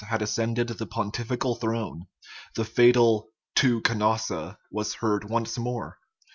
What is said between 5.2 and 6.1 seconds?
once more.